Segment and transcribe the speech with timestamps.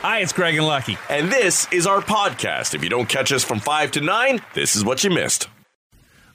[0.00, 0.96] Hi, it's Craig and Lucky.
[1.10, 2.72] And this is our podcast.
[2.72, 5.48] If you don't catch us from 5 to 9, this is what you missed.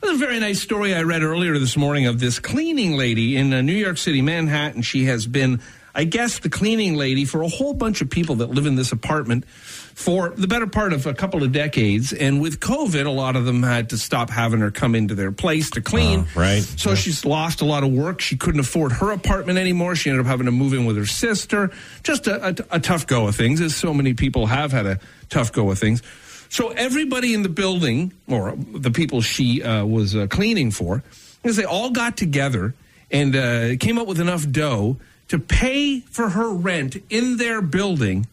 [0.01, 3.53] There's a very nice story I read earlier this morning of this cleaning lady in
[3.53, 4.81] uh, New York City, Manhattan.
[4.81, 5.61] She has been,
[5.95, 8.91] I guess, the cleaning lady for a whole bunch of people that live in this
[8.91, 12.13] apartment for the better part of a couple of decades.
[12.13, 15.31] And with COVID, a lot of them had to stop having her come into their
[15.31, 16.21] place to clean.
[16.21, 16.63] Uh, right.
[16.63, 16.95] So Yeah.
[16.95, 18.21] she's lost a lot of work.
[18.21, 19.95] She couldn't afford her apartment anymore.
[19.95, 21.69] She ended up having to move in with her sister.
[22.01, 24.99] Just a, a, a tough go of things, as so many people have had a
[25.29, 26.01] tough go of things.
[26.49, 31.03] So everybody in the building, or the people she uh, was uh, cleaning for,
[31.43, 32.73] is they all got together
[33.11, 34.97] and uh, came up with enough dough
[35.33, 38.27] to pay for her rent in their building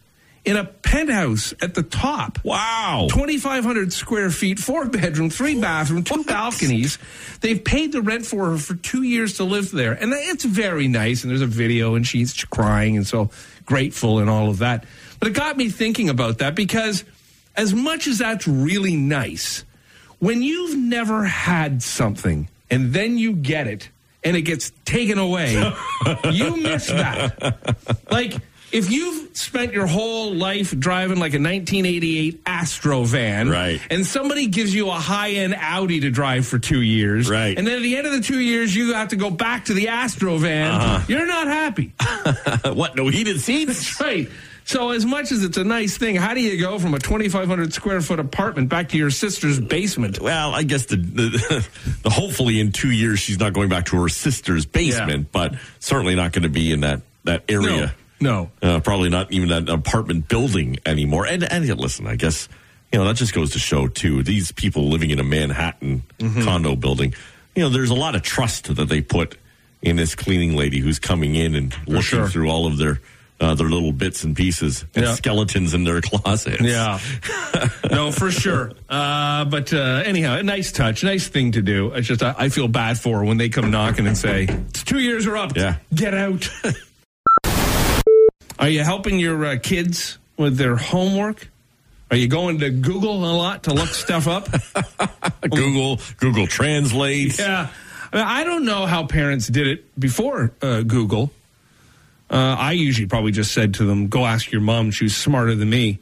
[0.45, 2.37] in a penthouse at the top.
[2.43, 3.07] Wow.
[3.09, 6.99] 2,500 square feet, four bedroom, three bathroom, two balconies.
[7.39, 9.93] They've paid the rent for her for two years to live there.
[9.93, 11.23] And it's very nice.
[11.23, 13.31] And there's a video and she's crying and so
[13.65, 14.85] grateful and all of that.
[15.17, 17.03] But it got me thinking about that because
[17.55, 19.65] as much as that's really nice,
[20.19, 23.89] when you've never had something and then you get it
[24.23, 25.53] and it gets taken away,
[26.31, 27.57] you miss that.
[28.11, 28.35] Like,
[28.71, 33.81] if you've spent your whole life driving like a 1988 Astro van, Right.
[33.89, 37.57] and somebody gives you a high end Audi to drive for two years, Right.
[37.57, 39.73] and then at the end of the two years, you have to go back to
[39.73, 41.05] the Astro van, Uh-huh.
[41.09, 41.91] you're not happy.
[42.71, 42.95] what?
[42.95, 43.73] No heated seats?
[43.97, 44.29] That's right.
[44.63, 47.73] So, as much as it's a nice thing, how do you go from a 2,500
[47.73, 50.19] square foot apartment back to your sister's basement?
[50.21, 51.67] Well, I guess the, the,
[52.03, 56.15] the hopefully in two years she's not going back to her sister's basement, but certainly
[56.15, 57.93] not going to be in that that area.
[58.19, 58.51] No.
[58.61, 61.25] Uh, probably not even that apartment building anymore.
[61.25, 62.47] And and yet, listen, I guess
[62.93, 64.21] you know that just goes to show too.
[64.23, 66.43] These people living in a Manhattan Mm-hmm.
[66.43, 67.15] condo building,
[67.55, 69.37] you know, there's a lot of trust that they put
[69.81, 72.29] in this cleaning lady who's coming in and looking sure.
[72.29, 73.01] through all of their
[73.41, 75.13] uh, their little bits and pieces and Yeah.
[75.15, 76.61] skeletons in their closets.
[76.61, 76.99] Yeah.
[77.91, 78.71] no, for sure.
[78.91, 81.91] Uh, but uh, anyhow, a nice touch, nice thing to do.
[81.93, 84.83] It's just I, I feel bad for her when they come knocking and say, "It's
[84.83, 85.55] two years are up.
[85.55, 85.77] Yeah.
[85.95, 86.49] get out."
[88.59, 91.47] Are you helping your uh, kids with their homework?
[92.11, 94.49] Are you going to Google a lot to look stuff up?
[95.49, 97.39] Google Google Translate.
[97.39, 97.69] Yeah.
[98.11, 101.31] I, mean, I don't know how parents did it before uh, Google.
[102.31, 104.91] Uh, I usually probably just said to them, "Go ask your mom.
[104.91, 105.99] She's smarter than me."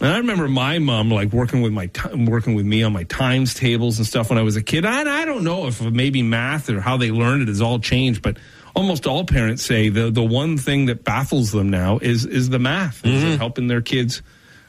[0.00, 3.04] And I remember my mom like working with my ti working with me on my
[3.04, 4.84] times tables and stuff when I was a kid.
[4.84, 8.20] And I don't know if maybe math or how they learned it has all changed,
[8.22, 8.36] but
[8.76, 12.58] almost all parents say the the one thing that baffles them now is is the
[12.58, 13.04] math.
[13.04, 13.28] Is Mm-hmm.
[13.28, 14.22] they're helping their kids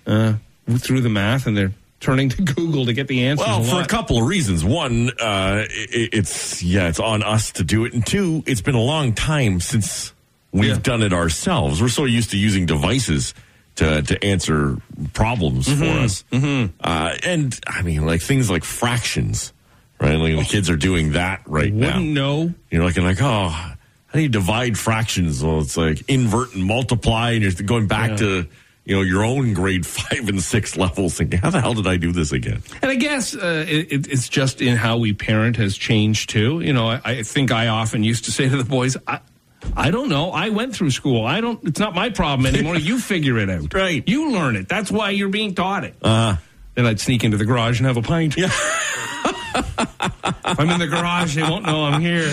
[0.08, 0.34] uh,
[0.78, 3.46] through the math, and they're turning to Google to get the answers.
[3.46, 4.64] Well, a for a couple of reasons.
[4.64, 8.76] One, uh, i it's yeah, it's on us to do it, and two, it's been
[8.76, 10.14] a long time since
[10.52, 10.78] we've Yeah.
[10.82, 11.82] done it ourselves.
[11.82, 13.34] We're so used to using devices
[13.76, 14.78] to to answer
[15.14, 15.82] problems Mm-hmm.
[15.84, 16.24] for us,
[16.82, 19.54] uh, and I mean, like things like fractions,
[20.02, 20.16] right?
[20.16, 21.88] Like the kids are doing that right now.
[21.98, 22.54] wouldn't know.
[22.72, 23.74] You're looking like, oh, how
[24.14, 25.44] do you divide fractions?
[25.44, 28.16] Well, it's like invert and multiply, and you're going back Yeah.
[28.18, 28.48] to
[28.86, 31.16] you know your own grade five and six levels.
[31.18, 32.64] Thinking, how the hell did I do this again?
[32.82, 36.62] And I guess uh, it- it's just in how we parent has changed too.
[36.62, 39.20] You know, I, I think I often used to say to the boys, I,
[39.76, 40.32] I don't know.
[40.32, 41.26] I went through school.
[41.26, 41.64] I don't.
[41.64, 42.76] It's not my problem anymore.
[42.76, 43.74] you figure it out.
[43.74, 44.04] Right.
[44.08, 44.68] You learn it.
[44.70, 45.96] That's why you're being taught it.
[46.02, 46.38] Uh,
[46.76, 48.38] then I'd sneak into the garage and have a pint.
[48.38, 48.52] Yeah.
[49.58, 52.32] if I'm in the garage, they won't know I'm here.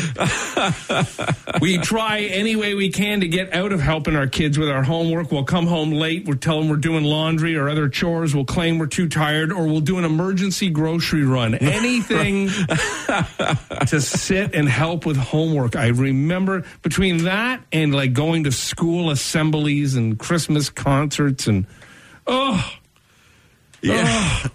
[1.61, 4.83] we try any way we can to get out of helping our kids with our
[4.83, 5.33] homework.
[5.33, 6.27] We'll come home late.
[6.27, 8.35] We'll tell them we're doing laundry or other chores.
[8.35, 11.55] We'll claim we're too tired, or we'll do an emergency grocery run.
[11.65, 15.77] Anything to sit and help with homework.
[15.77, 21.67] I remember between that and like going to school assemblies and Christmas concerts and
[22.27, 22.73] oh.
[23.85, 24.47] Yeah,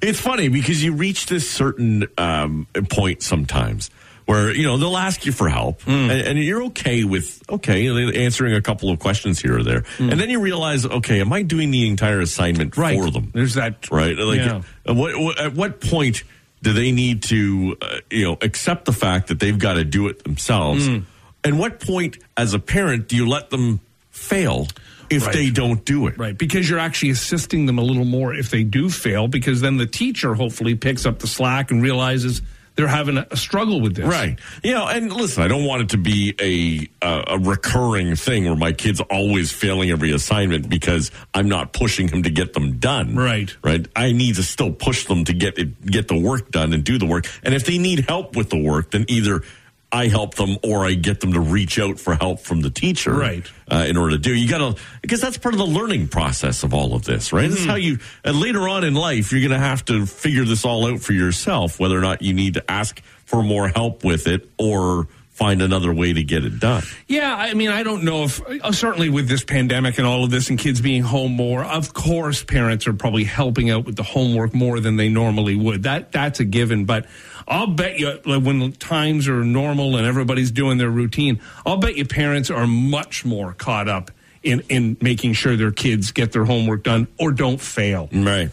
[0.00, 3.90] it's funny because you reach this certain um, point sometimes
[4.26, 6.10] where you know they'll ask you for help, Mm.
[6.10, 10.18] and, and you're okay with okay answering a couple of questions here or there, and
[10.20, 12.76] then you realize, okay, am I doing the entire assignment.
[12.76, 12.98] Right.
[12.98, 13.30] for them?
[13.34, 14.16] There's that Right?
[14.16, 14.62] Like, Yeah.
[14.86, 16.24] at what, what at what point
[16.62, 20.08] do they need to uh, you know accept the fact that they've got to do
[20.08, 20.88] it themselves?
[20.88, 21.04] Mm.
[21.44, 23.80] And what point, as a parent, do you let them
[24.10, 24.66] fail
[25.10, 25.34] if Right.
[25.34, 26.18] they don't do it?
[26.18, 29.76] Right, because you're actually assisting them a little more if they do fail, because then
[29.76, 32.42] the teacher hopefully picks up the slack and realizes
[32.76, 34.06] they're having a, struggle with this.
[34.06, 34.38] Right.
[34.62, 38.44] You know, and listen, I don't want it to be a uh, a recurring thing
[38.44, 42.78] where my kid's always failing every assignment because I'm not pushing him to get them
[42.78, 43.16] done.
[43.16, 43.52] Right.
[43.64, 43.84] Right.
[43.96, 46.98] I need to still push them to get it, get the work done and do
[46.98, 47.26] the work.
[47.42, 49.42] And if they need help with the work, then either
[49.90, 53.14] I help them or I get them to reach out for help from the teacher.
[53.14, 53.50] Right.
[53.70, 56.62] Uh, in order to do, you got to, because that's part of the learning process
[56.62, 57.48] of all of this, right?
[57.48, 60.44] This is how you, and later on in life, you're going to have to figure
[60.44, 64.04] this all out for yourself, whether or not you need to ask for more help
[64.04, 65.08] with it or
[65.38, 66.82] find another way to get it done.
[67.06, 70.30] Yeah, I mean, I don't know if uh, certainly with this pandemic and all of
[70.30, 74.02] this and kids being home more, of course, parents are probably helping out with the
[74.02, 75.84] homework more than they normally would.
[75.84, 76.86] That that's a given.
[76.86, 77.06] But
[77.48, 81.96] I'll bet you like, when times are normal and everybody's doing their routine, I'll bet
[81.96, 84.10] you parents are much more caught up
[84.42, 88.08] in in making sure their kids get their homework done or don't fail.
[88.12, 88.50] Right.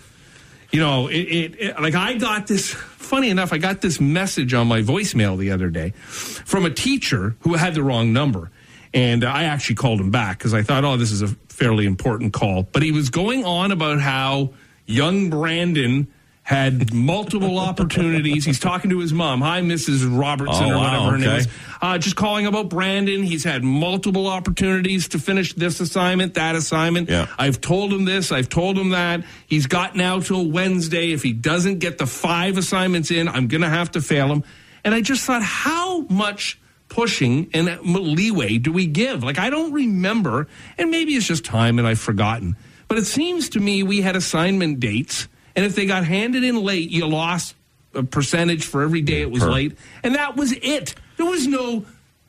[0.71, 2.73] You know, it, it, it like I got this.
[2.73, 7.35] Funny enough, I got this message on my voicemail the other day from a teacher
[7.41, 8.49] who had the wrong number,
[8.95, 12.33] and I actually called him back because I thought, oh, this is a fairly important
[12.33, 12.63] call.
[12.63, 14.53] But he was going on about how
[14.87, 16.07] young Brandon
[16.45, 18.45] had multiple opportunities.
[18.45, 19.41] He's talking to his mom.
[19.41, 20.05] Hi, Mrs.
[20.17, 21.47] Robertson, Oh, or wow, whatever her name is.
[21.81, 23.23] Uh, just calling about Brandon.
[23.23, 27.09] He's had multiple opportunities to finish this assignment, that assignment.
[27.09, 27.25] Yeah.
[27.39, 28.31] I've told him this.
[28.31, 29.23] I've told him that.
[29.47, 31.13] He's got now till Wednesday.
[31.13, 34.43] If he doesn't get the five assignments in, I'm going to have to fail him.
[34.83, 36.59] And I just thought, how much
[36.89, 39.23] pushing and leeway do we give?
[39.23, 40.47] Like, I don't remember,
[40.77, 42.55] and maybe it's just time and I've forgotten.
[42.87, 46.61] But it seems to me we had assignment dates, and if they got handed in
[46.63, 47.55] late, you lost
[47.93, 50.95] a percentage for every day it was late, and that was it.
[51.17, 51.85] There was no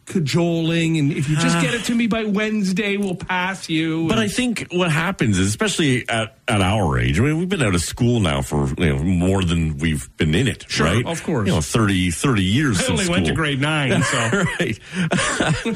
[0.07, 4.09] cajoling, and if you just get it to me by Wednesday, we'll pass you.
[4.09, 7.63] But I think what happens is, especially at, at our age, I mean, we've been
[7.63, 11.05] out of school now for you know, more than we've been in it, Sure, right?
[11.07, 11.47] of course.
[11.49, 14.79] You know, 30, 30 years I only went to grade nine, so right.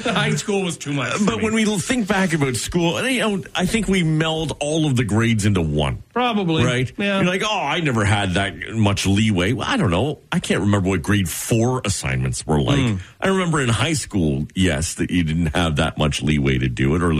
[0.04, 1.14] high school was too much.
[1.26, 1.44] But me.
[1.44, 4.96] when we think back about school, and, you know, I think we meld all of
[4.96, 6.02] the grades into one.
[6.12, 6.92] Probably Right?
[6.98, 7.20] yeah.
[7.20, 9.52] You're like, oh, I never had that much leeway.
[9.52, 10.20] Well, I don't know.
[10.32, 12.78] I can't remember what grade four assignments were like.
[12.78, 12.96] Hmm.
[13.20, 16.94] I remember in high school, yes, that you didn't have that much leeway to do
[16.94, 17.12] it, or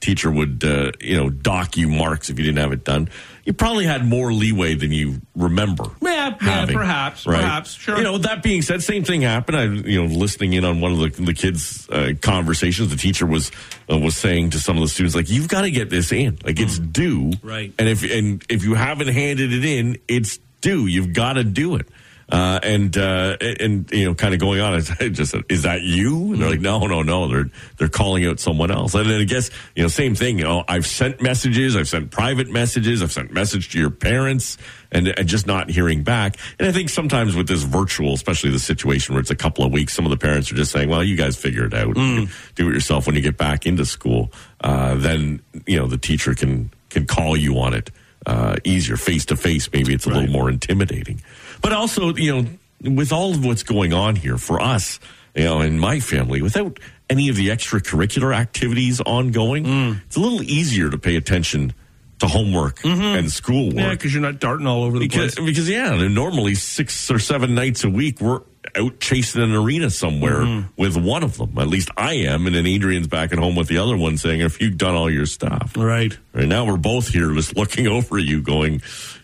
[0.00, 3.08] teacher would, uh, you know, dock you marks if you didn't have it done.
[3.44, 5.84] You probably had more leeway than you remember.
[6.02, 7.40] Yeah, yeah, perhaps, right?
[7.40, 7.96] perhaps, sure.
[7.96, 9.56] You know, that being said, same thing happened.
[9.56, 13.24] I, you know, listening in on one of the, the kids' uh, conversations, the teacher
[13.24, 13.50] was
[13.90, 16.38] uh, was saying to some of the students, like, "You've got to get this in.
[16.44, 17.30] Like, it's due.
[17.32, 17.48] Hmm.
[17.48, 17.72] Right.
[17.78, 20.86] And if and if you haven't handed it in, it's due.
[20.86, 21.88] You've got to do it."
[22.30, 24.74] Uh, and uh, and you know, kind of going on.
[25.00, 28.26] I just said, "Is that you?" And they're like, "No, no, no." They're they're calling
[28.26, 28.94] out someone else.
[28.94, 30.38] And then I guess you know, same thing.
[30.38, 34.58] You know, I've sent messages, I've sent private messages, I've sent message to your parents,
[34.92, 36.36] and, and just not hearing back.
[36.58, 39.72] And I think sometimes with this virtual, especially the situation where it's a couple of
[39.72, 42.28] weeks, some of the parents are just saying, "Well, you guys figure it out, can
[42.56, 44.30] do it yourself when you get back into school."
[44.60, 47.90] Uh, then you know, the teacher can can call you on it
[48.28, 49.68] uh, easier face to face.
[49.72, 51.22] Maybe it's a little more intimidating.
[51.62, 55.00] But also, you know, with all of what's going on here for us,
[55.34, 56.78] you know, in my family, without
[57.10, 60.00] any of the extracurricular activities ongoing, Mm.
[60.06, 61.72] it's a little easier to pay attention
[62.18, 63.70] to homework and schoolwork.
[63.74, 63.78] Mm-hmm.
[63.78, 65.46] yeah, because you're not darting all over the Because, place.
[65.46, 68.40] because yeah, normally six or seven nights a week we're
[68.76, 70.68] out chasing an arena somewhere Mm-hmm.
[70.80, 71.56] with one of them.
[71.58, 74.40] At least I am, and then Adrian's back at home with the other one saying,
[74.40, 76.16] "If you've done all your stuff?" Right.
[76.32, 78.82] Right now we're both here just looking over you, going,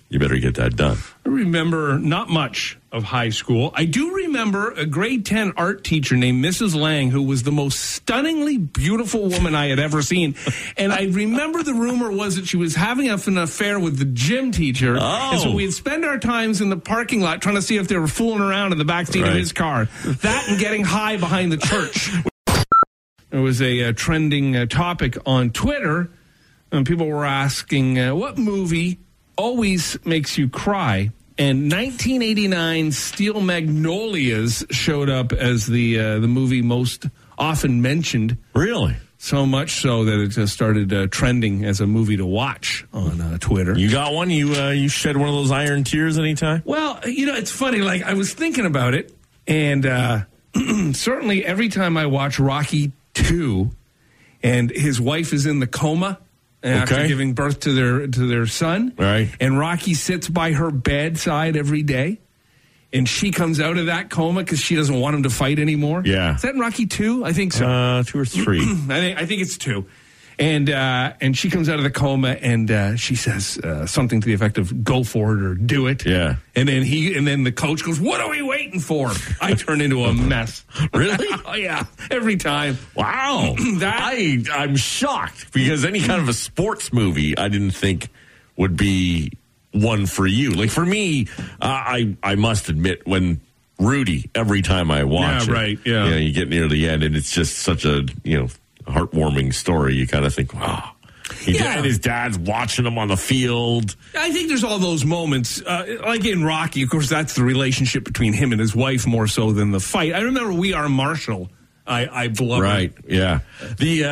[0.08, 3.72] "You better get that done." I remember not much of high school.
[3.74, 6.76] I do remember a grade 10 art teacher named Mrs.
[6.80, 10.36] Lang who was the most stunningly beautiful woman I had ever seen.
[10.76, 14.50] And I remember the rumor was that she was having an affair with the gym
[14.52, 14.96] teacher.
[14.96, 15.54] And so Oh.
[15.54, 18.40] we'd spend our times in the parking lot trying to see if they were fooling
[18.40, 19.88] around in the backseat of his car.
[20.04, 22.10] That and getting high behind the church.
[23.30, 26.10] There was a uh, trending uh, topic on Twitter,
[26.70, 28.98] and people were asking, uh, "What movie
[29.36, 36.62] always makes you cry?" And 1989 Steel Magnolias showed up as the uh, the movie
[36.62, 38.38] most often mentioned.
[38.54, 38.96] Really?
[39.18, 43.20] So much so that it just started uh, trending as a movie to watch on
[43.20, 43.76] uh, Twitter.
[43.76, 44.30] You got one?
[44.30, 46.62] You uh, you shed one of those iron tears anytime?
[46.64, 47.78] Well, you know, it's funny.
[47.78, 49.12] Like I was thinking about it,
[49.48, 50.20] and uh,
[50.92, 53.72] certainly every time I watch Rocky two,
[54.40, 56.20] and his wife is in the coma
[56.64, 57.08] after Okay.
[57.08, 59.28] giving birth to their to their son, Right.
[59.40, 62.20] And Rocky sits by her bedside every day,
[62.92, 66.02] and she comes out of that coma because she doesn't want him to fight anymore.
[66.04, 66.36] Yeah.
[66.36, 67.24] is that in Rocky two?
[67.24, 67.66] I think so.
[67.68, 68.60] Uh, two or three.
[68.88, 69.86] I think I think it's two.
[70.38, 74.20] And uh, and she comes out of the coma and uh, she says uh, something
[74.20, 76.36] to the effect of "Go for it" or "Do it." Yeah.
[76.56, 79.80] And then he and then the coach goes, "What are we waiting for?" I turn
[79.80, 80.64] into a mess.
[80.92, 81.26] Really?
[81.46, 82.78] oh yeah, every time.
[82.96, 83.54] wow.
[83.78, 88.08] That- I I'm shocked because any kind of a sports movie I didn't think
[88.56, 89.32] would be
[89.72, 90.50] one for you.
[90.52, 91.28] Like for me,
[91.60, 93.40] uh, I I must admit when
[93.78, 95.56] Rudy every time I watch Yeah, it.
[95.56, 96.04] right, yeah.
[96.06, 98.48] You, know, you get near the end, and it's just such a you know
[98.86, 99.94] heartwarming story.
[99.94, 100.90] You kind of think, wow.
[101.40, 101.76] He Yeah.
[101.76, 103.96] and his dad's watching him on the field.
[104.16, 106.82] I think there's all those moments, uh, like in Rocky.
[106.82, 110.12] Of course, that's the relationship between him and his wife more so than the fight.
[110.14, 111.50] I remember We Are Marshall.
[111.86, 112.64] I, I blubbered.
[112.64, 112.92] Right.
[113.06, 113.40] Yeah.
[113.78, 114.08] The uh,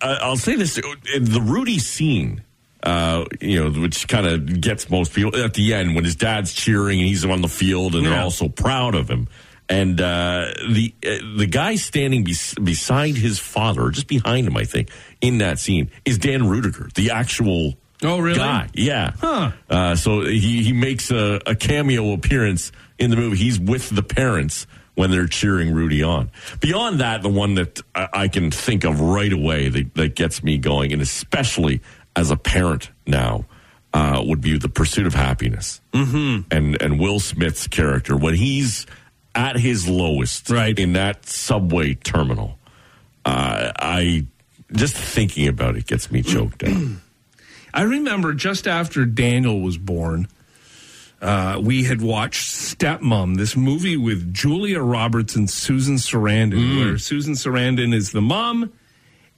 [0.00, 2.42] uh, I'll say this: the Rudy scene,
[2.82, 6.52] uh, you know, which kind of gets most people at the end when his dad's
[6.52, 9.28] cheering and he's on the field and they're all so proud of him.
[9.70, 14.64] And uh, the uh, the guy standing bes- beside his father, just behind him, I
[14.64, 18.38] think, in that scene is Dan Ruettiger, the actual Oh, really?
[18.38, 18.68] guy.
[18.74, 19.12] Yeah.
[19.20, 19.50] Huh.
[19.68, 23.36] Uh, so he he makes a, a cameo appearance in the movie.
[23.36, 26.30] He's with the parents when they're cheering Rudy on.
[26.60, 30.42] Beyond that, the one that I, I can think of right away that, that gets
[30.42, 31.82] me going, and especially
[32.16, 33.44] as a parent now,
[33.92, 35.80] uh, would be the Pursuit of Happiness.
[35.92, 36.48] Mm-hmm.
[36.50, 38.86] And and Will Smith's character when he's
[39.34, 40.78] at his lowest, Right.
[40.78, 42.58] in that subway terminal.
[43.24, 44.26] Uh, I
[44.72, 46.76] just thinking about it gets me choked up.
[47.74, 50.28] I remember just after Daniel was born,
[51.20, 57.34] uh, we had watched Stepmom, this movie with Julia Roberts and Susan Sarandon, where Susan
[57.34, 58.72] Sarandon is the mom.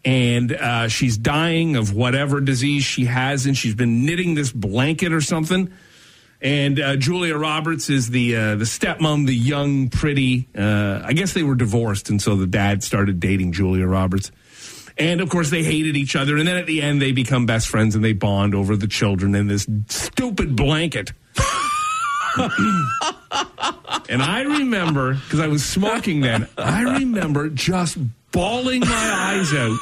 [0.04, 5.12] And uh, she's dying of whatever disease she has, and she's been knitting this blanket
[5.12, 5.70] or something.
[6.42, 10.48] And uh, Julia Roberts is the uh, the stepmom, the young, pretty.
[10.56, 14.32] Uh, I guess they were divorced, and so the dad started dating Julia Roberts.
[14.96, 16.36] And of course, they hated each other.
[16.36, 19.34] And then at the end, they become best friends and they bond over the children
[19.34, 21.12] and this stupid blanket.
[24.08, 27.96] and I remember, because I was smoking then, I remember just
[28.30, 29.78] bawling my eyes out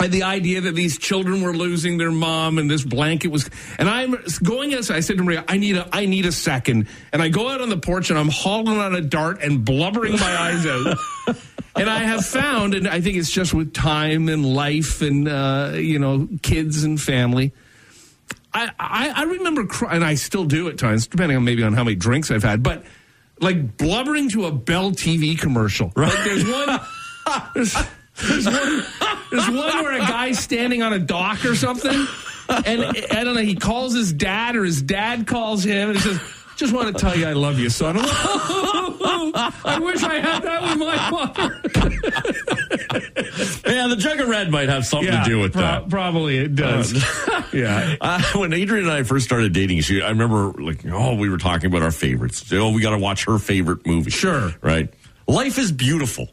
[0.00, 3.48] at the idea that these children were losing their mom and this blanket was
[3.78, 6.88] and I'm going as I said to Maria I need a I need a second
[7.12, 10.12] and I go out on the porch and I'm hauling on a dart and blubbering
[10.12, 10.98] my eyes out
[11.76, 15.72] and I have found and I think it's just with time and life and uh,
[15.74, 17.52] you know kids and family
[18.54, 21.72] I, I, I remember, cry, and I still do at times, depending on maybe on
[21.72, 22.84] how many drinks I've had, but
[23.40, 25.92] like blubbering to a Bell TV commercial.
[25.96, 26.14] Right?
[26.14, 26.80] Like there's one,
[27.54, 27.76] there's,
[28.22, 28.84] there's one,
[29.34, 32.06] there's one where a guy's standing on a dock or something,
[32.48, 36.02] and I don't know, he calls his dad or his dad calls him and he
[36.02, 36.20] says,
[36.56, 37.96] just want to tell you I love you, son.
[39.36, 41.60] I wish I had that with my mother.
[43.66, 45.88] yeah, the jug of red might have something to do with pro- that.
[45.88, 46.92] Probably it does.
[47.52, 47.96] yeah.
[48.04, 51.38] Uh, when Adrian and I first started dating, she, I remember like, oh, we were
[51.38, 52.52] talking about our favorites.
[52.52, 54.10] Oh, we got to watch her favorite movie.
[54.10, 54.52] Sure.
[54.60, 54.92] Right.
[55.26, 56.28] Life is beautiful.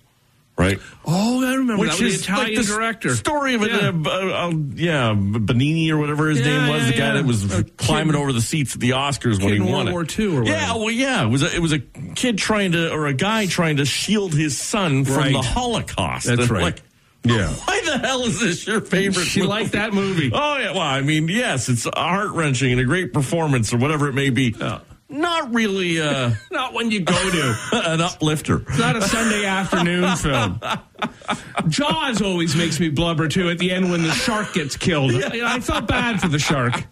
[0.62, 0.80] Right.
[1.06, 3.16] Oh, I remember Which that was is the Italian like the director.
[3.16, 3.72] story of it.
[3.72, 3.92] Yeah.
[4.06, 7.54] Uh, uh, yeah, Benigni or whatever his Yeah, name was, yeah, the guy that was
[7.60, 10.20] A climbing kid- over the seats at the Oscars when he in won World it.
[10.20, 12.92] War II or Yeah, well, yeah, it was a, it was a kid trying to
[12.92, 15.34] or a guy trying to shield his son from Right.
[15.34, 16.28] the Holocaust.
[16.28, 16.62] That's And, right.
[16.64, 16.82] Like,
[17.24, 17.48] Yeah.
[17.66, 19.26] Why the hell is this your favorite?
[19.26, 19.50] She movie?
[19.50, 20.32] liked that movie.
[20.34, 24.08] Oh yeah, well, I mean, yes, it's heart wrenching and a great performance or whatever
[24.10, 24.56] it may be.
[25.10, 26.32] Not really uh,
[26.72, 27.58] Not when you go to.
[27.92, 28.62] an uplifter.
[28.62, 30.60] It's not a Sunday afternoon film.
[31.68, 35.12] Jaws always makes me blubber too at the end when the shark gets killed.
[35.14, 36.84] I felt bad for the shark.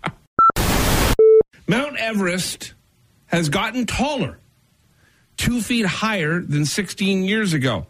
[1.67, 2.74] Mount Everest
[3.27, 4.39] has gotten taller,
[5.38, 7.86] two feet higher than 16 years ago.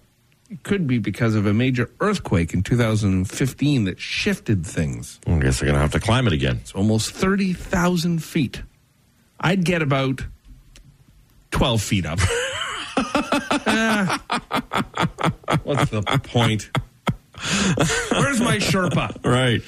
[0.51, 5.19] It could be because of a major earthquake in 2015 that shifted things.
[5.25, 6.57] I guess they're gonna have to climb it again.
[6.61, 8.61] It's almost 30,000 feet.
[9.39, 10.25] I'd get about
[11.51, 12.19] 12 feet up.
[15.63, 16.69] What's the point?
[18.11, 19.23] Where's my Sherpa?
[19.23, 19.61] Right.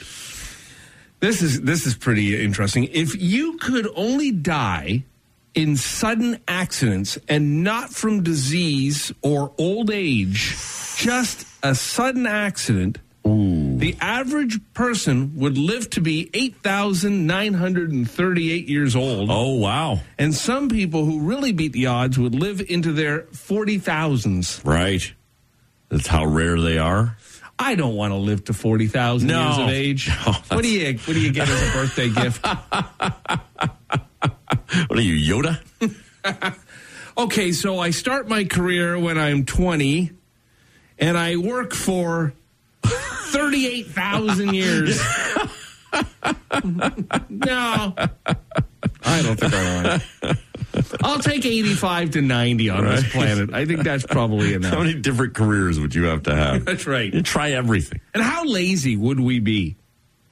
[1.20, 2.86] This is this is pretty interesting.
[2.86, 5.04] If you could only die
[5.54, 10.56] in sudden accidents and not from disease or old age,
[10.98, 12.98] just a sudden accident,
[13.82, 19.30] the average person would live to be 8,938 years old.
[19.32, 20.00] Oh wow.
[20.18, 24.64] And some people who really beat the odds would live into their 40,000s.
[24.64, 25.12] Right.
[25.90, 27.18] That's how rare they are.
[27.60, 29.44] I don't want to live to 40,000 No.
[29.48, 30.10] years of age.
[30.26, 32.46] No, what do you what do you get as a birthday gift?
[34.88, 35.60] What are you, Yoda?
[37.18, 40.12] Okay, so I start my career when I'm 20
[40.98, 42.32] and I work for
[43.32, 45.00] 38,000 years.
[47.30, 47.96] no.
[49.04, 50.38] I don't think I want it.
[51.04, 53.54] I'll take 85 to 90 on this planet.
[53.54, 54.74] I think that's probably enough.
[54.74, 56.66] How many different careers would you have to have?
[56.66, 57.14] That's right.
[57.14, 58.00] You try everything.
[58.14, 59.76] And how lazy would we be?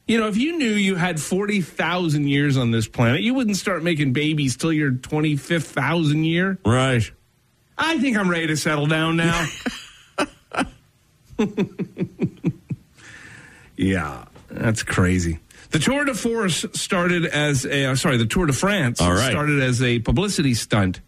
[0.08, 3.84] You know, if you knew you had 40,000 years on this planet, you wouldn't start
[3.84, 6.58] making babies till your 25th thousand year.
[6.66, 7.10] Right.
[7.78, 9.48] I think I'm ready to settle down now.
[13.80, 15.40] yeah, that's crazy.
[15.72, 19.32] The Tour de Force started as a uh, sorry, the Tour de France right.
[19.32, 21.00] started as a publicity stunt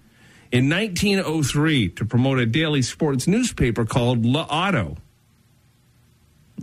[0.54, 4.96] in 1903 to promote a daily sports newspaper called La Auto.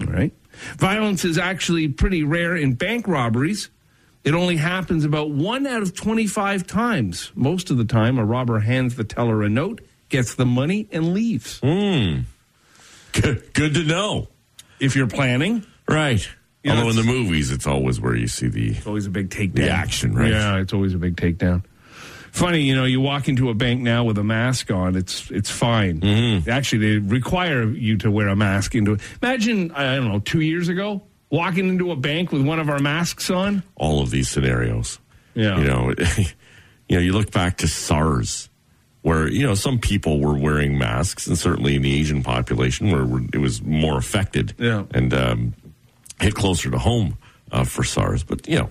[0.01, 0.33] All right.
[0.79, 3.69] Violence is actually pretty rare in bank robberies.
[4.25, 7.33] It only happens about one out of 25 times.
[7.35, 11.13] Most of the time, a robber hands the teller a note, gets the money, and
[11.13, 11.61] leaves.
[13.13, 14.29] Good, good to know.
[14.81, 16.27] If you're planning, Right.
[16.63, 18.71] Yeah, Although in the movies, it's always where you see the.
[18.73, 19.55] it's always a big takedown.
[19.55, 20.31] The action, right?
[20.31, 21.63] Yeah, it's always a big takedown.
[22.33, 25.51] Funny, you know, you walk into a bank now with a mask on, it's it's
[25.51, 26.01] fine.
[26.01, 26.51] Mm-hmm.
[26.51, 29.01] Actually, they require you to wear a mask into it.
[29.23, 32.81] Imagine, I don't know, two years ago, walking into a bank with one of our
[32.81, 33.63] masks on.
[33.77, 34.99] all of these scenarios.
[35.35, 35.59] Yeah.
[35.59, 35.95] You know,
[36.89, 38.51] you know, you look back to SARS,
[39.03, 43.23] where you know some people were wearing masks, and certainly in the Asian population, where
[43.33, 44.85] it was more affected, Yeah.
[44.93, 45.55] and um,
[46.21, 47.17] hit closer to home
[47.53, 48.23] uh, for SARS.
[48.25, 48.71] But you know,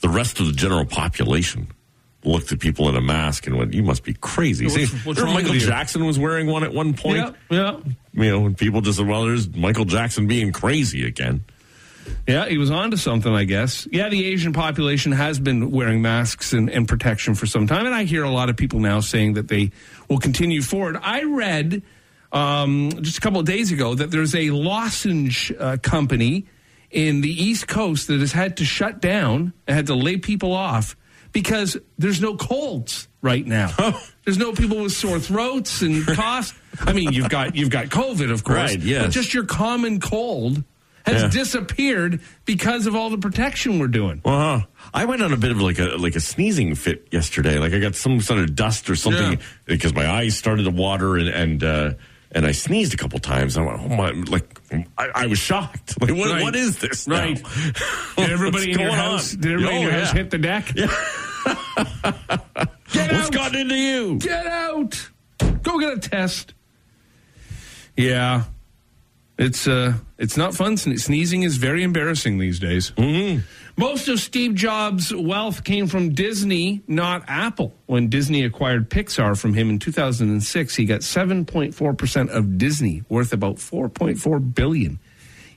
[0.00, 1.68] the rest of the general population
[2.22, 5.20] looked at people in a mask and went, "You must be crazy." What's- See, what's
[5.22, 5.54] Michael?
[5.54, 7.18] Jackson was wearing one at one point.
[7.18, 7.76] Yeah, yeah.
[8.12, 11.44] You know, and people just said, "Well, there's Michael Jackson being crazy again."
[12.26, 13.86] Yeah, he was on to something, I guess.
[13.92, 17.86] Yeah, the Asian population has been wearing masks and, and protection for some time.
[17.86, 19.70] And I hear a lot of people now saying that they
[20.08, 20.96] will continue forward.
[21.00, 21.82] I read
[22.32, 26.46] um, just a couple of days ago that there's a lozenge uh, company
[26.90, 30.52] in the East Coast that has had to shut down and had to lay people
[30.52, 30.96] off
[31.32, 33.70] because there's no colds right now.
[34.24, 36.52] there's no people with sore throats and coughs.
[36.80, 39.02] I mean, you've got you've got COVID, of course, Right, yes.
[39.06, 40.62] but just your common cold
[41.06, 41.28] has Yeah.
[41.28, 44.20] disappeared because of all the protection we're doing.
[44.24, 44.66] Uh-huh.
[44.92, 47.58] I went on a bit of like a like a sneezing fit yesterday.
[47.58, 49.38] Like I got some sort of dust or something Yeah.
[49.66, 51.92] because my eyes started to water and and uh,
[52.32, 53.56] and I sneezed a couple times.
[53.56, 54.10] I went, oh my!
[54.10, 54.60] Like
[54.98, 56.00] I, I was shocked.
[56.00, 56.42] Like what, Right.
[56.42, 57.06] what is this?
[57.08, 57.36] Right.
[58.16, 59.34] Did everybody in your going house?
[59.34, 59.40] on?
[59.40, 60.18] Did everybody in Oh, your house yeah.
[60.22, 60.72] hit the deck?
[62.92, 63.32] Get What's out!
[63.32, 64.18] gotten into you?
[64.18, 65.10] Get out!
[65.62, 66.54] Go get a test.
[67.96, 68.44] Yeah,
[69.38, 70.76] it's uh, it's not fun.
[70.76, 72.90] Sneezing is very embarrassing these days.
[72.92, 73.40] Mm-hmm.
[73.80, 77.72] Most of Steve Jobs' wealth came from Disney, not Apple.
[77.86, 83.32] When Disney acquired Pixar from him in 2006, he got 7.4 percent of Disney, worth
[83.32, 85.00] about 4.4 billion.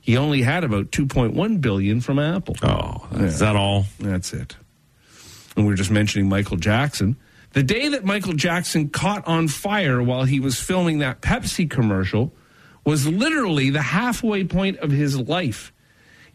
[0.00, 2.56] He only had about 2.1 billion from Apple.
[2.62, 3.84] Oh, is that all?
[4.00, 4.56] That's it.
[5.54, 7.18] And we were just mentioning Michael Jackson.
[7.52, 12.32] The day that Michael Jackson caught on fire while he was filming that Pepsi commercial
[12.86, 15.73] was literally the halfway point of his life.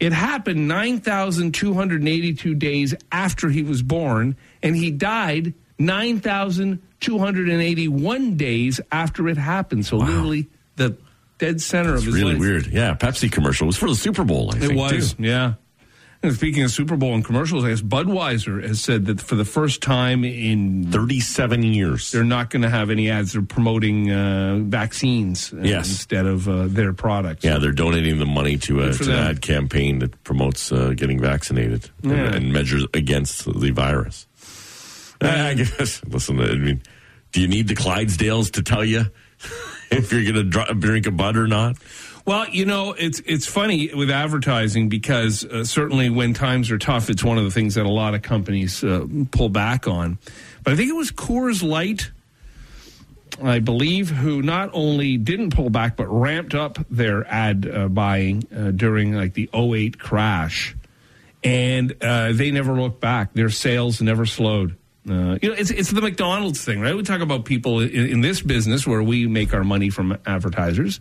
[0.00, 9.36] It happened 9,282 days after he was born, and he died 9,281 days after it
[9.36, 9.84] happened.
[9.86, 10.96] So, literally, the
[11.38, 12.40] dead center It's of his really life.
[12.40, 12.66] weird.
[12.68, 14.50] Yeah, Pepsi commercial it was for the Super Bowl.
[14.52, 15.22] I It think was, too.
[15.24, 15.54] yeah.
[16.22, 19.44] And speaking of Super Bowl and commercials, I guess Budweiser has said that for the
[19.46, 22.10] first time in thirty-seven years.
[22.12, 23.32] they're not going to have any ads.
[23.32, 25.88] They're promoting uh, vaccines uh, Yes.
[25.88, 27.42] instead of uh, their products.
[27.42, 31.18] Yeah, they're donating the money to, a, to an ad campaign that promotes uh, getting
[31.20, 32.34] vaccinated and, Yeah.
[32.34, 34.26] and measures against the virus.
[35.22, 36.04] I guess.
[36.04, 36.82] Listen, I mean,
[37.32, 39.06] do you need the Clydesdales to tell you
[39.90, 41.76] if you're going to dr- drink a bud or not?
[42.30, 47.10] Well, you know, it's it's funny with advertising because uh, certainly when times are tough,
[47.10, 50.16] it's one of the things that a lot of companies uh, pull back on.
[50.62, 52.12] But I think it was Coors Light,
[53.42, 58.46] I believe, who not only didn't pull back but ramped up their ad uh, buying
[58.56, 60.76] uh, during like the 08 crash,
[61.42, 63.32] and uh, they never looked back.
[63.32, 64.76] Their sales never slowed.
[65.08, 66.94] Uh, you know, it's it's the McDonald's thing, right?
[66.94, 71.00] We talk about people in, in this business where we make our money from advertisers,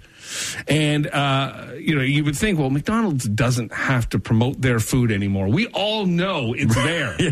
[0.70, 5.12] and uh, you know, you would think, well, McDonald's doesn't have to promote their food
[5.12, 5.50] anymore.
[5.50, 7.18] We all know it's there.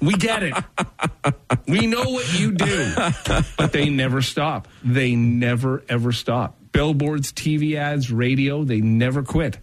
[0.00, 0.54] We get it.
[1.66, 2.94] We know what you do,
[3.56, 4.68] but they never stop.
[4.84, 6.59] They never ever stop.
[6.84, 9.58] Billboards, TV ads, radio, they never quit.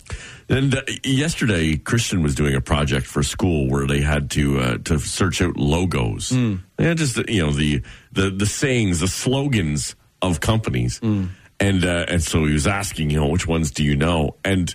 [0.49, 4.77] And uh, yesterday, Christian was doing a project for school where they had to uh,
[4.83, 6.31] to search out logos.
[6.31, 12.21] Yeah, just you know the the the sayings, the slogans of companies, and uh, and
[12.21, 14.35] so he was asking, you know, which ones do you know?
[14.45, 14.73] And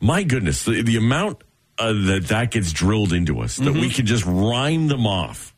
[0.00, 1.44] my goodness, the, the amount
[1.78, 5.54] uh, that that gets drilled into us that we can just rhyme them off.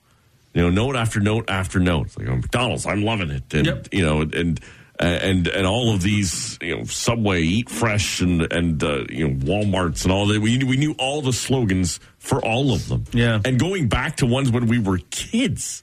[0.53, 2.07] You know, note after note after note.
[2.07, 3.89] It's like oh, McDonald's, I'm loving it, and Yep.
[3.93, 4.59] you know, and
[5.01, 9.35] and and all of these, you know, Subway, Eat Fresh, and and uh, you know,
[9.35, 10.41] WalMarts, and all that.
[10.41, 13.05] We we knew all the slogans for all of them.
[13.13, 13.41] Yeah.
[13.45, 15.83] and going back to ones when we were kids.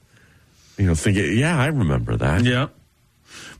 [0.78, 2.44] you know, thinking, yeah, I remember that.
[2.44, 2.68] Yeah.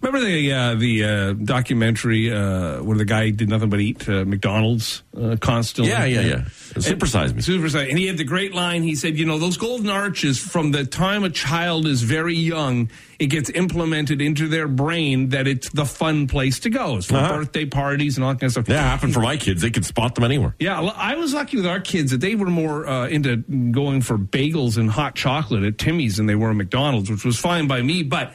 [0.06, 4.24] Remember the uh, the uh, documentary uh, where the guy did nothing but eat uh,
[4.24, 5.90] McDonald's uh, constantly?
[5.90, 6.36] Yeah, yeah, yeah.
[6.76, 7.42] Supersize me.
[7.42, 7.88] Supersize.
[7.88, 8.84] And he had the great line.
[8.84, 12.88] He said, "You know, those golden arches from the time a child is very young,
[13.18, 16.98] it gets implemented into their brain that it's the fun place to go.
[16.98, 17.38] It's for Uh-huh.
[17.38, 19.60] birthday parties and all that kind of stuff." Yeah, happened for my kids.
[19.60, 20.54] They could spot them anywhere.
[20.60, 23.38] Yeah, I was lucky with our kids that they were more uh, into
[23.72, 27.36] going for bagels and hot chocolate at Timmy's than they were at McDonald's, which was
[27.40, 28.04] fine by me.
[28.04, 28.34] But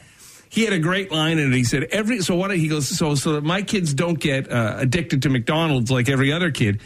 [0.52, 1.56] he had a great line in it.
[1.56, 4.74] He said, "Every so what?" He goes, "So so that my kids don't get uh,
[4.76, 6.82] addicted to McDonald's like every other kid."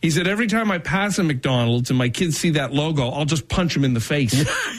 [0.00, 3.26] He said, "Every time I pass a McDonald's and my kids see that logo, I'll
[3.26, 4.32] just punch them in the face."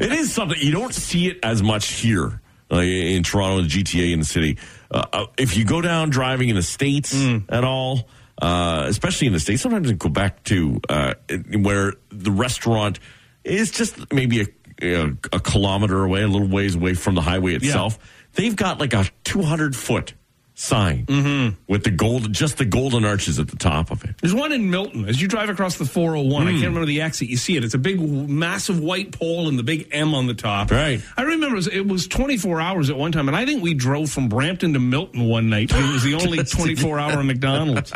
[0.00, 2.40] it is something you don't see it as much here
[2.72, 4.56] uh, in Toronto, the GTA, in the city.
[4.90, 7.14] Uh, uh, if you go down driving in the states
[7.50, 8.08] at all,
[8.40, 11.12] uh, especially in the states, sometimes in Quebec too, uh,
[11.58, 13.00] where the restaurant
[13.44, 14.46] is just maybe a,
[14.82, 17.98] a, a kilometer away, a little ways away from the highway itself.
[18.34, 20.14] They've got like a two hundred foot
[20.58, 21.54] sign mm-hmm.
[21.70, 24.16] with the gold, just the golden arches at the top of it.
[24.20, 25.06] There's one in Milton.
[25.06, 26.56] As you drive across the 401, I hmm.
[26.56, 27.28] can't remember the exit.
[27.28, 27.64] You see it.
[27.64, 30.70] It's a big, massive white pole and the big M on the top.
[30.70, 31.02] Right.
[31.16, 33.74] I remember it was, it was 24 hours at one time, and I think we
[33.74, 35.70] drove from Brampton to Milton one night.
[35.72, 37.92] It was the only 24 hour McDonald's.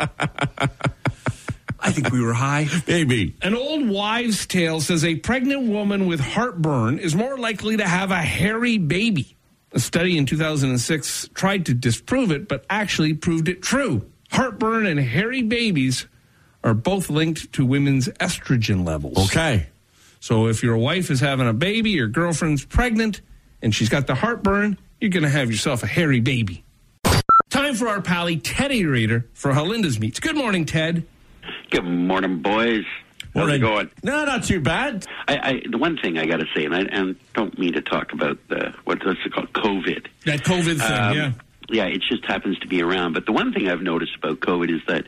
[1.81, 2.67] I think we were high.
[2.87, 3.35] Maybe.
[3.41, 8.11] An old wives' tale says a pregnant woman with heartburn is more likely to have
[8.11, 9.35] a hairy baby.
[9.73, 14.05] A study in 2006 tried to disprove it, but actually proved it true.
[14.29, 16.07] Heartburn and hairy babies
[16.63, 19.17] are both linked to women's estrogen levels.
[19.29, 19.67] Okay.
[20.19, 23.21] So if your wife is having a baby, your girlfriend's pregnant,
[23.61, 26.63] and she's got the heartburn, you're going to have yourself a hairy baby.
[27.49, 30.19] Time for our pally Teddy Reader for Halenda's Meats.
[30.19, 31.05] Good morning, Ted.
[31.71, 32.83] Good morning, boys.
[33.33, 33.89] How's it going?
[34.03, 35.07] No, not too bad.
[35.29, 37.81] I, I, the one thing I got to say, and I and don't mean to
[37.81, 40.05] talk about the what, what's it called, COVID.
[40.25, 41.31] That COVID thing, Um, yeah.
[41.69, 43.13] Yeah, it just happens to be around.
[43.13, 45.05] But the one thing I've noticed about COVID is that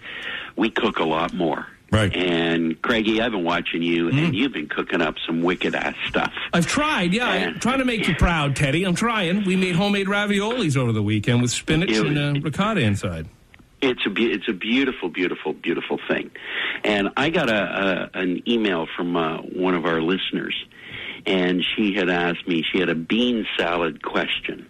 [0.55, 1.67] we cook a lot more.
[1.91, 2.15] Right.
[2.15, 6.33] And Craigie, I've been watching you, and you've been cooking up some wicked ass stuff.
[6.53, 7.27] I've tried, yeah.
[7.27, 8.85] I'm trying to make you proud, Teddy.
[8.85, 9.43] I'm trying.
[9.43, 13.27] We made homemade raviolis over the weekend with spinach and uh, ricotta inside.
[13.83, 16.31] It's a be- it's a beautiful, beautiful, beautiful thing.
[16.83, 20.55] And I got a, a an email from uh, one of our listeners,
[21.25, 22.63] and she had asked me.
[22.71, 24.67] She had a bean salad question,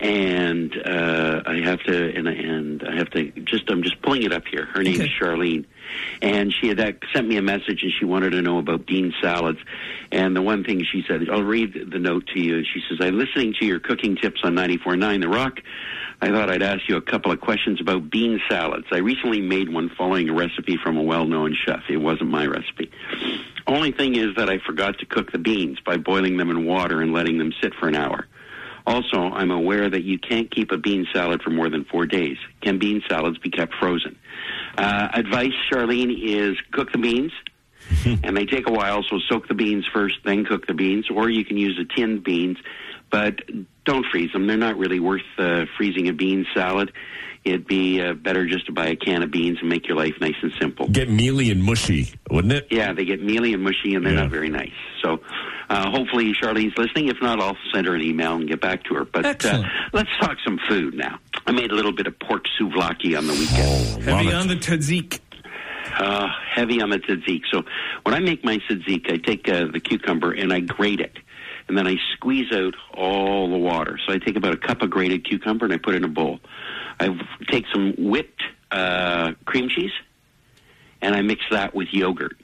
[0.00, 4.32] and uh, I have to and and I have to just I'm just pulling it
[4.32, 4.66] up here.
[4.66, 5.66] Her name is Charlene,
[6.22, 9.12] and she had uh, sent me a message, and she wanted to know about bean
[9.20, 9.58] salads.
[10.10, 12.64] And the one thing she said, I'll read the note to you.
[12.64, 15.60] She says, "I'm listening to your cooking tips on 94.9 The Rock."
[16.22, 18.86] I thought I'd ask you a couple of questions about bean salads.
[18.92, 21.82] I recently made one following a recipe from a well known chef.
[21.88, 22.90] It wasn't my recipe.
[23.66, 27.00] Only thing is that I forgot to cook the beans by boiling them in water
[27.00, 28.26] and letting them sit for an hour.
[28.90, 32.36] Also, I'm aware that you can't keep a bean salad for more than four days.
[32.60, 34.18] Can bean salads be kept frozen?
[34.76, 37.30] Uh, advice, Charlene, is cook the beans.
[38.24, 41.30] and they take a while, so soak the beans first, then cook the beans, or
[41.30, 42.58] you can use the tinned beans,
[43.10, 43.40] but
[43.84, 44.48] don't freeze them.
[44.48, 46.92] They're not really worth uh, freezing a bean salad.
[47.42, 50.12] It'd be uh, better just to buy a can of beans and make your life
[50.20, 50.88] nice and simple.
[50.88, 52.66] Get mealy and mushy, wouldn't it?
[52.70, 54.22] Yeah, they get mealy and mushy, and they're Yeah.
[54.22, 54.72] not very nice.
[55.02, 55.20] So,
[55.70, 57.08] uh, hopefully, Charlene's listening.
[57.08, 59.04] If not, I'll send her an email and get back to her.
[59.06, 59.62] But uh,
[59.94, 61.18] let's talk some food now.
[61.46, 64.06] I made a little bit of pork souvlaki on the weekend.
[64.06, 65.18] Love Heavy on the tzatziki.
[65.98, 67.42] Uh, heavy on the tzatziki.
[67.50, 67.62] So
[68.02, 71.16] when I make my tzatziki, I take uh, the cucumber and I grate it.
[71.70, 73.96] And then I squeeze out all the water.
[74.04, 76.08] So I take about a cup of grated cucumber and I put it in a
[76.08, 76.40] bowl.
[76.98, 77.16] I
[77.48, 79.92] take some whipped uh, cream cheese
[81.00, 82.36] and I mix that with yogurt.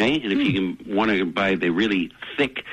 [0.00, 2.64] Okay, and if you can want to buy the really thick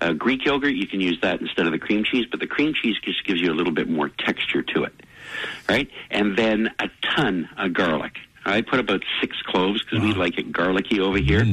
[0.00, 2.26] uh, Greek yogurt, you can use that instead of the cream cheese.
[2.30, 4.94] But the cream cheese just gives you a little bit more texture to it,
[5.68, 5.90] right?
[6.12, 8.12] And then a ton of garlic.
[8.46, 11.44] I put about six cloves because we like it garlicky over here.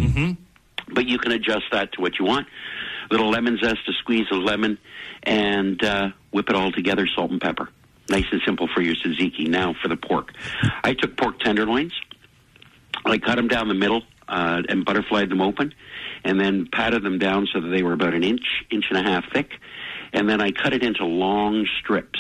[0.88, 2.48] But you can adjust that to what you want.
[3.10, 4.78] Little lemon zest, a squeeze of lemon,
[5.24, 7.70] and uh, whip it all together, salt and pepper.
[8.10, 9.48] Nice and simple for your tzatziki.
[9.48, 10.34] Now for the pork.
[10.84, 11.94] I took pork tenderloins.
[13.06, 15.74] I cut them down the middle uh, and butterflied them open,
[16.24, 19.04] and then patted them down so that they were about an inch, inch and a
[19.04, 19.52] half thick.
[20.14, 22.20] And then I cut it into long strips,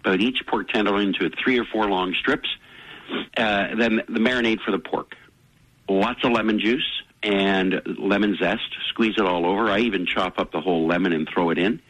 [0.00, 2.48] about each pork tenderloin into three or four long strips.
[3.36, 5.16] Uh, then the marinade for the pork.
[5.88, 8.62] Lots of lemon juice and lemon zest.
[8.88, 9.70] Squeeze it all over.
[9.70, 11.80] I even chop up the whole lemon and throw it in.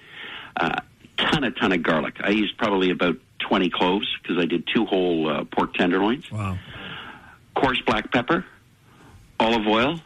[0.57, 0.81] Uh,
[1.17, 2.17] ton, a ton of garlic.
[2.23, 6.59] I used probably about 20 cloves because I did two whole uh, pork tenderloins Wow.
[7.55, 8.45] coarse black pepper,
[9.39, 10.01] olive oil,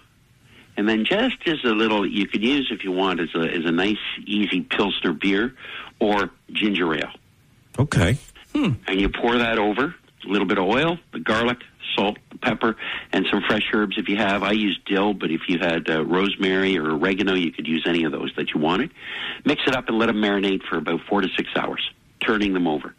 [0.76, 3.64] and then just as a little, you could use if you want as a as
[3.64, 5.54] a nice easy pilsner beer
[6.00, 7.10] or ginger ale.
[7.78, 8.18] Okay.
[8.54, 11.58] and you pour that over a little bit of oil, the garlic,
[11.96, 12.76] salt, pepper,
[13.12, 14.42] and some fresh herbs if you have.
[14.42, 18.04] I use dill, but if you had uh, rosemary or oregano, you could use any
[18.04, 18.90] of those that you wanted.
[19.44, 22.66] Mix it up and let them marinate for about four to six hours, turning them
[22.66, 22.94] over.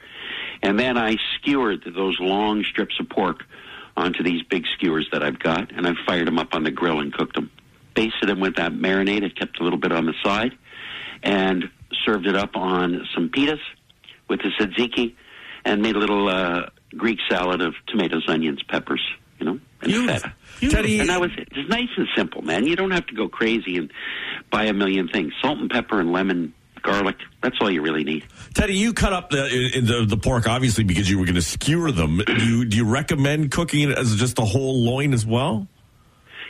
[0.62, 3.44] And then I skewered those long strips of pork
[3.98, 7.00] onto these big skewers that I've got, and I fired them up on the grill
[7.00, 7.52] and cooked them.
[7.94, 9.24] Basted them with that marinade.
[9.24, 10.52] I kept a little bit on the side,
[11.24, 11.70] and
[12.04, 13.62] served it up on some pitas
[14.28, 15.16] with the tzatziki,
[15.64, 19.02] and made a little uh, Greek salad of tomatoes, onions, peppers,
[19.40, 20.30] you know, and Beautiful.
[20.60, 20.72] feta.
[20.76, 21.50] Teddy, And that was it.
[21.52, 22.66] It's nice and simple, man.
[22.66, 23.92] You don't have to go crazy and
[24.52, 25.34] buy a million things.
[25.42, 27.18] Salt and pepper and lemon, garlic.
[27.42, 28.26] That's all you really need.
[28.54, 31.42] Teddy, you cut up the uh, the, the pork obviously because you were going to
[31.42, 32.18] skewer them.
[32.26, 35.68] Do you, do you recommend cooking it as just a whole loin as well?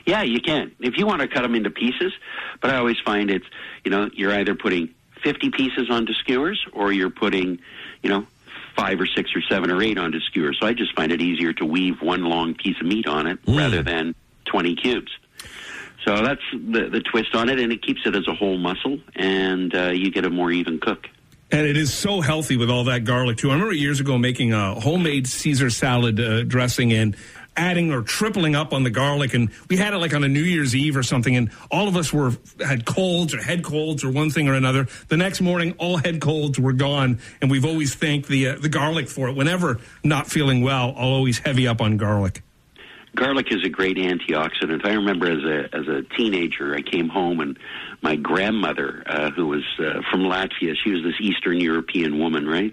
[0.05, 0.71] Yeah, you can.
[0.79, 2.13] If you want to cut them into pieces,
[2.61, 3.45] but I always find it's,
[3.83, 4.93] you know, you're either putting
[5.23, 7.57] 50 pieces onto skewers or you're putting,
[8.03, 8.27] you know,
[8.75, 10.57] five or six or seven or eight onto skewers.
[10.59, 13.39] So I just find it easier to weave one long piece of meat on it
[13.47, 15.11] rather than 20 cubes.
[16.05, 18.99] So that's the, the twist on it, and it keeps it as a whole muscle,
[19.15, 21.07] and uh, you get a more even cook.
[21.51, 23.49] And it is so healthy with all that garlic too.
[23.49, 27.15] I remember years ago making a homemade Caesar salad uh, dressing and
[27.57, 30.43] adding or tripling up on the garlic, and we had it like on a New
[30.43, 34.11] Year's Eve or something, and all of us were had colds or head colds or
[34.11, 34.87] one thing or another.
[35.07, 38.69] The next morning, all head colds were gone, and we've always thanked the uh, the
[38.69, 39.35] garlic for it.
[39.35, 42.41] Whenever not feeling well, I'll always heavy up on garlic.
[43.15, 44.85] Garlic is a great antioxidant.
[44.85, 47.57] I remember as a as a teenager, I came home and
[48.05, 52.71] my grandmother, uh, who was uh, from Latvia, she was this Eastern European woman, right?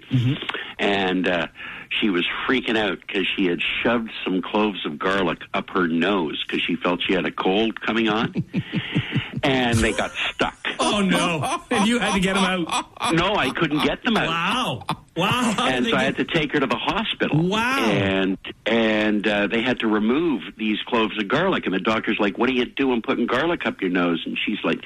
[0.77, 1.47] And uh,
[1.89, 6.43] she was freaking out because she had shoved some cloves of garlic up her nose
[6.45, 8.45] because she felt she had a cold coming on,
[9.43, 10.57] and they got stuck.
[10.79, 11.61] Oh no!
[11.71, 13.13] and you had to get them out.
[13.13, 14.27] No, I couldn't get them out.
[14.27, 14.83] Wow!
[15.15, 15.55] Wow!
[15.73, 17.47] And so they I had to take her to the hospital.
[17.47, 17.79] Wow.
[17.79, 21.65] And and uh, they had to remove these cloves of garlic.
[21.65, 24.59] And the doctor's like, "What are you doing, putting garlic up your nose?" And she's
[24.63, 24.83] like,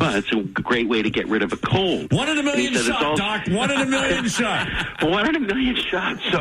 [0.00, 2.74] "Well, it's a great way to get rid of a cold." One in a million
[2.74, 3.46] said it's shot, all- Doc.
[3.48, 4.68] One in a million shot.
[5.02, 6.20] One in a million shots.
[6.30, 6.38] So,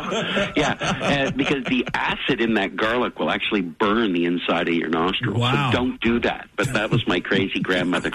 [0.55, 5.37] yeah, because the acid in that garlic will actually burn the inside of your nostrils.
[5.37, 5.71] Wow.
[5.71, 6.49] So don't do that.
[6.55, 8.11] But that was my crazy grandmother.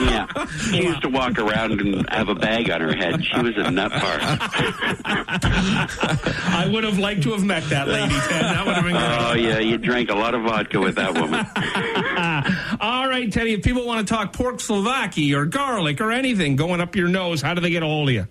[0.00, 0.26] yeah,
[0.70, 3.24] she used to walk around and have a bag on her head.
[3.24, 4.18] She was a nut bar.
[6.58, 8.44] I would have liked to have met that lady, Ted.
[8.44, 9.04] That would have been great.
[9.20, 11.46] Oh yeah, you drank a lot of vodka with that woman.
[12.80, 16.80] All right, Teddy, if people want to talk pork souvlaki or garlic or anything going
[16.80, 18.26] up your nose, how do they get a hold of you?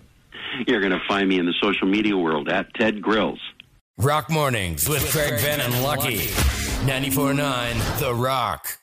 [0.66, 3.38] You're going to find me in the social media world at Ted Grills.
[3.98, 6.18] Rock Mornings with Craig Venn and Lucky.
[6.86, 8.78] 94.9 The Rock.